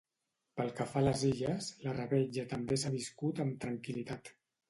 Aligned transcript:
Pel 0.59 0.69
que 0.79 0.85
fa 0.93 1.01
a 1.01 1.05
les 1.07 1.25
Illes, 1.31 1.67
la 1.83 1.93
revetlla 1.99 2.47
també 2.53 2.79
s’ha 2.85 2.93
viscut 2.97 3.43
amb 3.45 3.61
tranquil·litat. 3.67 4.35